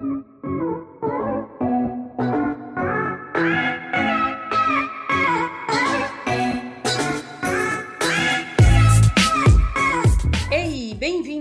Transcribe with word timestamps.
thank 0.00 0.24
you 0.34 0.37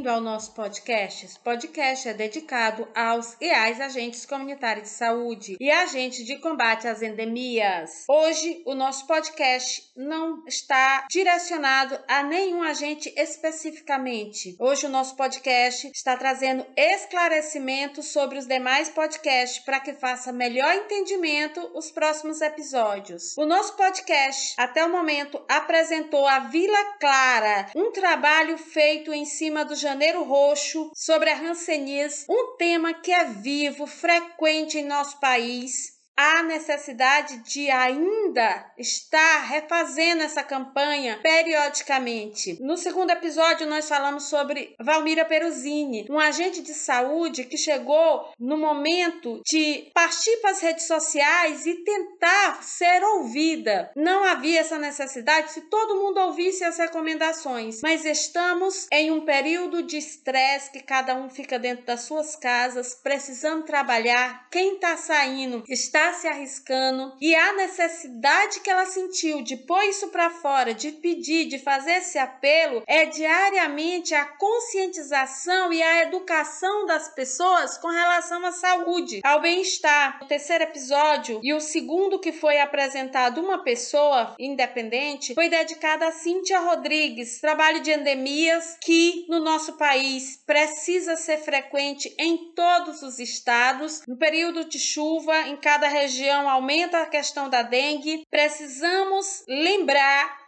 ao 0.09 0.21
nosso 0.21 0.53
podcast. 0.53 1.25
Esse 1.25 1.39
podcast 1.39 2.07
é 2.07 2.13
dedicado 2.13 2.87
aos 2.95 3.35
e 3.41 3.49
às 3.49 3.79
agentes 3.79 4.25
comunitários 4.25 4.85
de 4.85 4.89
saúde 4.89 5.57
e 5.59 5.69
agentes 5.69 6.25
de 6.25 6.37
combate 6.37 6.87
às 6.87 7.01
endemias. 7.01 8.05
Hoje, 8.07 8.61
o 8.65 8.73
nosso 8.73 9.05
podcast 9.05 9.91
não 9.95 10.43
está 10.47 11.05
direcionado 11.09 11.99
a 12.07 12.23
nenhum 12.23 12.63
agente 12.63 13.13
especificamente. 13.17 14.55
Hoje, 14.59 14.85
o 14.85 14.89
nosso 14.89 15.15
podcast 15.15 15.91
está 15.93 16.15
trazendo 16.15 16.65
esclarecimentos 16.75 18.07
sobre 18.07 18.37
os 18.37 18.47
demais 18.47 18.89
podcasts 18.89 19.63
para 19.63 19.79
que 19.79 19.93
faça 19.93 20.31
melhor 20.31 20.73
entendimento 20.73 21.59
os 21.73 21.91
próximos 21.91 22.41
episódios. 22.41 23.35
O 23.37 23.45
nosso 23.45 23.75
podcast, 23.75 24.53
até 24.57 24.85
o 24.85 24.91
momento, 24.91 25.41
apresentou 25.49 26.25
a 26.27 26.39
Vila 26.39 26.93
Clara, 26.99 27.71
um 27.75 27.91
trabalho 27.91 28.57
feito 28.57 29.13
em 29.13 29.25
cima 29.25 29.65
do 29.65 29.75
janeiro 29.75 29.96
Janeiro 29.97 30.25
Roxo, 30.25 30.91
sobre 30.93 31.31
a 31.31 31.39
Hanseníase, 31.39 32.27
um 32.29 32.55
tema 32.55 32.93
que 32.93 33.11
é 33.11 33.25
vivo, 33.25 33.87
frequente 33.87 34.77
em 34.77 34.85
nosso 34.85 35.19
país 35.19 35.96
há 36.17 36.41
necessidade 36.41 37.37
de 37.43 37.69
ainda 37.69 38.71
estar 38.75 39.43
refazendo 39.43 40.23
essa 40.23 40.41
campanha 40.41 41.19
periodicamente. 41.21 42.57
No 42.59 42.75
segundo 42.75 43.11
episódio, 43.11 43.67
nós 43.67 43.87
falamos 43.87 44.23
sobre 44.23 44.75
Valmira 44.79 45.23
Peruzini, 45.23 46.07
um 46.09 46.17
agente 46.17 46.63
de 46.63 46.73
saúde 46.73 47.43
que 47.43 47.57
chegou 47.57 48.31
no 48.39 48.57
momento 48.57 49.41
de 49.45 49.91
partir 49.93 50.37
para 50.37 50.51
as 50.51 50.59
redes 50.59 50.87
sociais 50.87 51.67
e 51.67 51.75
tentar 51.83 52.63
ser 52.63 53.03
ouvida. 53.03 53.91
Não 53.95 54.23
havia 54.23 54.61
essa 54.61 54.79
necessidade 54.79 55.51
se 55.51 55.61
todo 55.61 55.97
mundo 56.01 56.19
ouvisse 56.19 56.63
as 56.63 56.77
recomendações, 56.77 57.81
mas 57.83 58.05
estamos 58.05 58.87
em 58.91 59.11
um 59.11 59.21
período 59.21 59.83
de 59.83 59.97
estresse 59.97 60.71
que 60.71 60.81
cada 60.81 61.15
um 61.15 61.29
fica 61.29 61.59
dentro 61.59 61.85
das 61.85 62.01
suas 62.01 62.35
casas, 62.35 62.95
precisando 62.95 63.65
trabalhar. 63.65 64.47
Quem 64.49 64.75
está 64.75 64.97
saindo 64.97 65.63
está 65.67 66.06
se 66.13 66.27
arriscando 66.27 67.13
e 67.19 67.35
a 67.35 67.53
necessidade 67.53 68.59
que 68.59 68.69
ela 68.69 68.85
sentiu 68.85 69.41
de 69.41 69.55
pôr 69.55 69.83
isso 69.83 70.09
para 70.09 70.29
fora, 70.29 70.73
de 70.73 70.91
pedir, 70.91 71.45
de 71.45 71.59
fazer 71.59 71.93
esse 71.93 72.17
apelo, 72.17 72.83
é 72.87 73.05
diariamente 73.05 74.13
a 74.13 74.25
conscientização 74.25 75.71
e 75.71 75.81
a 75.81 76.03
educação 76.03 76.85
das 76.85 77.09
pessoas 77.09 77.77
com 77.77 77.87
relação 77.87 78.45
à 78.45 78.51
saúde, 78.51 79.21
ao 79.23 79.41
bem-estar. 79.41 80.19
O 80.21 80.25
terceiro 80.25 80.63
episódio 80.63 81.39
e 81.43 81.53
o 81.53 81.61
segundo 81.61 82.19
que 82.19 82.31
foi 82.31 82.59
apresentado 82.59 83.41
uma 83.41 83.63
pessoa 83.63 84.35
independente 84.39 85.33
foi 85.33 85.49
dedicado 85.49 86.03
a 86.03 86.11
Cíntia 86.11 86.59
Rodrigues, 86.59 87.39
trabalho 87.39 87.81
de 87.81 87.91
endemias 87.91 88.77
que 88.81 89.25
no 89.29 89.39
nosso 89.39 89.73
país 89.73 90.41
precisa 90.45 91.15
ser 91.15 91.37
frequente 91.37 92.13
em 92.17 92.53
todos 92.53 93.01
os 93.01 93.19
estados. 93.19 94.01
No 94.07 94.17
período 94.17 94.65
de 94.65 94.79
chuva, 94.79 95.47
em 95.47 95.57
cada 95.57 95.87
região 96.01 96.49
aumenta 96.49 97.01
a 97.01 97.05
questão 97.05 97.49
da 97.49 97.61
dengue. 97.61 98.25
Precisamos 98.29 99.43
lembrar, 99.47 100.45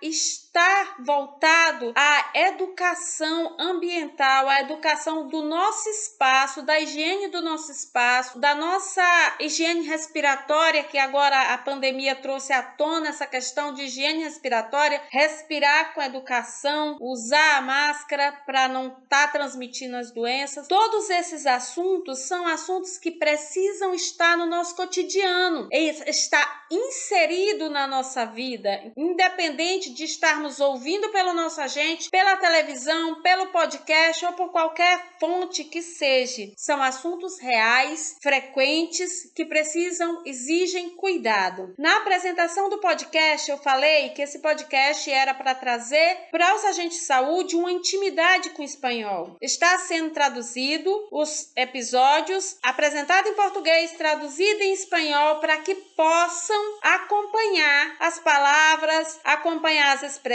voltado 1.00 1.94
à 1.96 2.32
educação 2.34 3.56
ambiental, 3.60 4.50
à 4.50 4.62
educação 4.62 5.28
do 5.28 5.42
nosso 5.44 5.90
espaço, 5.90 6.62
da 6.64 6.80
higiene 6.80 7.28
do 7.28 7.42
nosso 7.42 7.72
espaço, 7.72 8.40
da 8.40 8.56
nossa 8.56 9.36
higiene 9.40 9.88
respiratória, 9.88 10.84
que 10.84 10.98
agora 10.98 11.54
a 11.54 11.58
pandemia 11.58 12.16
trouxe 12.16 12.52
à 12.52 12.62
tona 12.62 13.10
essa 13.10 13.26
questão 13.26 13.74
de 13.74 13.84
higiene 13.84 14.24
respiratória, 14.24 15.02
respirar 15.10 15.94
com 15.94 16.02
educação, 16.02 16.98
usar 17.00 17.58
a 17.58 17.62
máscara 17.62 18.32
para 18.46 18.68
não 18.68 18.88
estar 18.88 19.28
tá 19.28 19.28
transmitindo 19.28 19.96
as 19.96 20.12
doenças. 20.12 20.68
Todos 20.68 21.10
esses 21.10 21.46
assuntos 21.46 22.20
são 22.20 22.48
assuntos 22.48 22.98
que 22.98 23.12
precisam 23.12 23.94
estar 23.94 24.38
no 24.38 24.46
nosso 24.46 24.76
cotidiano, 24.76 25.68
está 25.72 26.66
inserido 26.72 27.70
na 27.70 27.88
nossa 27.88 28.26
vida, 28.26 28.92
independente 28.96 29.92
de 29.92 30.04
estarmos 30.40 30.60
ouvindo 30.62 31.10
pelo 31.10 31.34
nosso 31.34 31.60
agente, 31.60 32.10
pela 32.10 32.38
televisão, 32.38 33.22
pelo 33.22 33.48
podcast 33.48 34.26
ou 34.26 34.34
por 34.34 34.52
qualquer 34.52 35.04
fonte 35.20 35.66
que 35.66 35.82
seja. 35.82 36.52
São 36.56 36.82
assuntos 36.82 37.40
reais, 37.40 38.16
frequentes, 38.22 39.30
que 39.36 39.46
precisam, 39.46 40.22
exigem 40.26 40.92
cuidado. 40.92 41.74
Na 41.78 41.98
apresentação 41.98 42.70
do 42.70 42.80
podcast, 42.80 43.52
eu 43.52 43.58
falei 43.58 44.10
que 44.10 44.22
esse 44.22 44.40
podcast 44.40 45.12
era 45.12 45.34
para 45.34 45.54
trazer 45.54 46.30
para 46.32 46.56
os 46.56 46.64
agentes 46.64 47.00
de 47.00 47.06
saúde 47.06 47.58
uma 47.58 47.72
intimidade 47.72 48.52
com 48.52 48.62
o 48.62 48.66
espanhol. 48.66 49.36
Está 49.42 49.78
sendo 49.80 50.12
traduzido 50.12 50.90
os 51.12 51.52
episódios, 51.56 52.58
apresentado 52.64 53.28
em 53.28 53.34
português, 53.34 53.92
traduzido 53.92 54.64
em 54.64 54.74
espanhol, 54.74 55.40
para 55.40 55.58
que 55.58 55.76
possam 55.76 56.80
acompanhar 56.82 57.98
as 58.00 58.20
palavras, 58.20 59.20
acompanhar 59.26 59.96
as 59.96 60.04
expressões 60.04 60.29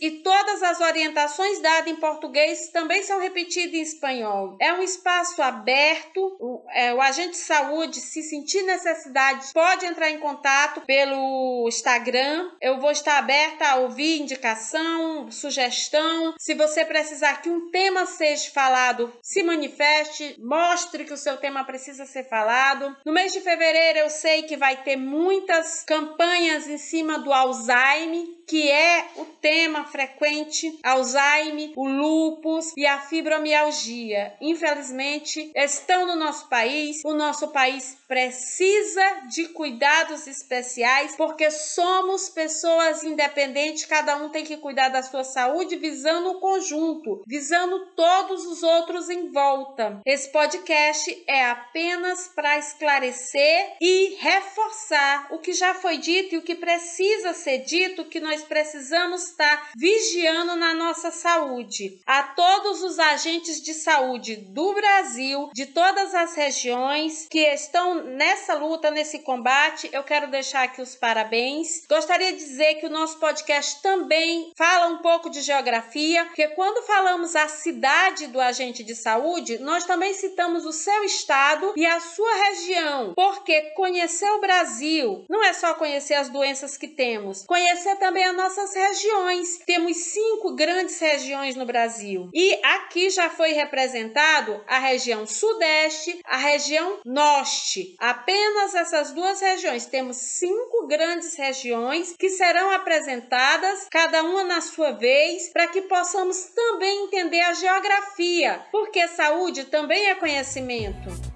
e 0.00 0.22
todas 0.22 0.62
as 0.62 0.80
orientações 0.80 1.60
dadas 1.60 1.92
em 1.92 1.96
português 1.96 2.68
também 2.68 3.02
são 3.02 3.20
repetidas 3.20 3.74
em 3.74 3.82
espanhol. 3.82 4.56
É 4.60 4.72
um 4.72 4.82
espaço 4.82 5.40
aberto, 5.40 6.36
o, 6.40 6.64
é, 6.70 6.92
o 6.92 7.00
agente 7.00 7.30
de 7.30 7.36
saúde, 7.36 8.00
se 8.00 8.22
sentir 8.22 8.62
necessidade, 8.62 9.52
pode 9.52 9.86
entrar 9.86 10.10
em 10.10 10.18
contato 10.18 10.80
pelo 10.82 11.66
Instagram. 11.68 12.50
Eu 12.60 12.80
vou 12.80 12.90
estar 12.90 13.18
aberta 13.18 13.66
a 13.68 13.76
ouvir 13.76 14.20
indicação, 14.20 15.30
sugestão. 15.30 16.34
Se 16.38 16.54
você 16.54 16.84
precisar 16.84 17.42
que 17.42 17.48
um 17.48 17.70
tema 17.70 18.06
seja 18.06 18.50
falado, 18.50 19.12
se 19.22 19.42
manifeste, 19.42 20.36
mostre 20.40 21.04
que 21.04 21.12
o 21.12 21.16
seu 21.16 21.36
tema 21.36 21.64
precisa 21.64 22.06
ser 22.06 22.28
falado. 22.28 22.96
No 23.04 23.12
mês 23.12 23.32
de 23.32 23.40
fevereiro 23.40 24.00
eu 24.00 24.10
sei 24.10 24.42
que 24.42 24.56
vai 24.56 24.82
ter 24.82 24.96
muitas 24.96 25.82
campanhas 25.84 26.68
em 26.68 26.78
cima 26.78 27.18
do 27.18 27.32
Alzheimer, 27.32 28.26
que 28.46 28.70
é 28.70 29.11
o 29.16 29.24
tema 29.24 29.84
frequente, 29.84 30.78
Alzheimer, 30.82 31.72
o 31.76 31.86
lúpus 31.86 32.72
e 32.76 32.86
a 32.86 33.00
fibromialgia. 33.00 34.34
Infelizmente, 34.40 35.50
estão 35.54 36.06
no 36.06 36.16
nosso 36.16 36.48
país. 36.48 37.02
O 37.04 37.12
nosso 37.12 37.48
país 37.48 37.98
precisa 38.06 39.02
de 39.28 39.48
cuidados 39.48 40.26
especiais 40.26 41.16
porque 41.16 41.50
somos 41.50 42.28
pessoas 42.28 43.02
independentes, 43.02 43.84
cada 43.84 44.16
um 44.16 44.28
tem 44.28 44.44
que 44.44 44.56
cuidar 44.56 44.88
da 44.88 45.02
sua 45.02 45.24
saúde 45.24 45.76
visando 45.76 46.30
o 46.30 46.40
conjunto, 46.40 47.22
visando 47.26 47.86
todos 47.96 48.46
os 48.46 48.62
outros 48.62 49.08
em 49.08 49.30
volta. 49.30 50.00
Esse 50.06 50.30
podcast 50.30 51.24
é 51.26 51.44
apenas 51.46 52.28
para 52.28 52.58
esclarecer 52.58 53.76
e 53.80 54.16
reforçar 54.20 55.28
o 55.30 55.38
que 55.38 55.52
já 55.52 55.74
foi 55.74 55.98
dito 55.98 56.34
e 56.34 56.38
o 56.38 56.42
que 56.42 56.54
precisa 56.54 57.32
ser 57.32 57.58
dito, 57.58 58.04
que 58.04 58.20
nós 58.20 58.42
precisamos 58.42 59.01
estar 59.10 59.70
vigiando 59.76 60.56
na 60.56 60.74
nossa 60.74 61.10
saúde. 61.10 62.00
A 62.06 62.22
todos 62.22 62.82
os 62.82 62.98
agentes 62.98 63.60
de 63.60 63.74
saúde 63.74 64.36
do 64.36 64.74
Brasil, 64.74 65.50
de 65.52 65.66
todas 65.66 66.14
as 66.14 66.34
regiões 66.34 67.26
que 67.30 67.40
estão 67.40 68.04
nessa 68.04 68.54
luta, 68.54 68.90
nesse 68.90 69.20
combate, 69.20 69.88
eu 69.92 70.02
quero 70.02 70.30
deixar 70.30 70.64
aqui 70.64 70.80
os 70.80 70.94
parabéns. 70.94 71.86
Gostaria 71.88 72.32
de 72.32 72.38
dizer 72.38 72.74
que 72.76 72.86
o 72.86 72.90
nosso 72.90 73.18
podcast 73.18 73.82
também 73.82 74.52
fala 74.56 74.88
um 74.88 74.98
pouco 74.98 75.30
de 75.30 75.40
geografia, 75.40 76.24
porque 76.26 76.48
quando 76.48 76.86
falamos 76.86 77.34
a 77.34 77.48
cidade 77.48 78.26
do 78.28 78.40
agente 78.40 78.82
de 78.84 78.94
saúde, 78.94 79.58
nós 79.58 79.84
também 79.84 80.14
citamos 80.14 80.64
o 80.64 80.72
seu 80.72 81.04
estado 81.04 81.72
e 81.76 81.84
a 81.86 82.00
sua 82.00 82.34
região, 82.46 83.12
porque 83.14 83.72
conhecer 83.74 84.30
o 84.30 84.40
Brasil 84.40 85.24
não 85.28 85.42
é 85.42 85.52
só 85.52 85.74
conhecer 85.74 86.14
as 86.14 86.28
doenças 86.28 86.76
que 86.76 86.88
temos, 86.88 87.44
conhecer 87.44 87.96
também 87.96 88.24
as 88.24 88.36
nossas 88.36 88.74
regiões. 88.92 89.58
Temos 89.64 89.96
cinco 89.96 90.54
grandes 90.54 90.98
regiões 91.00 91.56
no 91.56 91.64
Brasil 91.64 92.28
e 92.34 92.60
aqui 92.62 93.08
já 93.08 93.30
foi 93.30 93.52
representado 93.52 94.62
a 94.66 94.78
região 94.78 95.26
sudeste, 95.26 96.20
a 96.24 96.36
região 96.36 97.00
norte. 97.04 97.96
Apenas 97.98 98.74
essas 98.74 99.12
duas 99.12 99.40
regiões. 99.40 99.86
Temos 99.86 100.16
cinco 100.16 100.86
grandes 100.86 101.34
regiões 101.36 102.14
que 102.18 102.28
serão 102.28 102.70
apresentadas, 102.70 103.86
cada 103.90 104.22
uma 104.22 104.44
na 104.44 104.60
sua 104.60 104.92
vez, 104.92 105.48
para 105.48 105.66
que 105.68 105.82
possamos 105.82 106.50
também 106.54 107.04
entender 107.04 107.40
a 107.40 107.54
geografia, 107.54 108.66
porque 108.70 109.08
saúde 109.08 109.64
também 109.64 110.08
é 110.08 110.14
conhecimento. 110.14 111.31